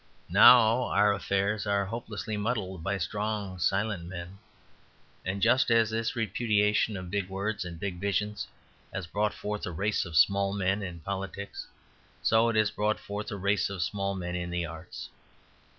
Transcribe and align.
Now 0.31 0.85
our 0.85 1.13
affairs 1.13 1.67
are 1.67 1.85
hopelessly 1.85 2.35
muddled 2.35 2.81
by 2.83 2.97
strong, 2.97 3.59
silent 3.59 4.05
men. 4.05 4.39
And 5.23 5.43
just 5.43 5.69
as 5.69 5.91
this 5.91 6.15
repudiation 6.15 6.97
of 6.97 7.11
big 7.11 7.29
words 7.29 7.63
and 7.63 7.79
big 7.79 7.99
visions 8.01 8.47
has 8.91 9.05
brought 9.05 9.31
forth 9.35 9.63
a 9.67 9.71
race 9.71 10.03
of 10.03 10.17
small 10.17 10.53
men 10.53 10.81
in 10.81 11.01
politics, 11.01 11.67
so 12.23 12.49
it 12.49 12.55
has 12.55 12.71
brought 12.71 12.99
forth 12.99 13.29
a 13.29 13.35
race 13.37 13.69
of 13.69 13.83
small 13.83 14.15
men 14.15 14.35
in 14.35 14.49
the 14.49 14.65
arts. 14.65 15.09